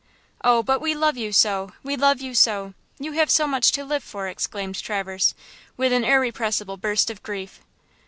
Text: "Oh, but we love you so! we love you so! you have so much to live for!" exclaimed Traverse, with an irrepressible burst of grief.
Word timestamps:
"Oh, 0.43 0.63
but 0.63 0.81
we 0.81 0.95
love 0.95 1.15
you 1.15 1.31
so! 1.31 1.73
we 1.83 1.95
love 1.95 2.21
you 2.21 2.33
so! 2.33 2.73
you 2.97 3.11
have 3.11 3.29
so 3.29 3.45
much 3.45 3.71
to 3.73 3.85
live 3.85 4.03
for!" 4.03 4.27
exclaimed 4.27 4.81
Traverse, 4.81 5.35
with 5.77 5.93
an 5.93 6.03
irrepressible 6.03 6.77
burst 6.77 7.11
of 7.11 7.21
grief. 7.21 7.59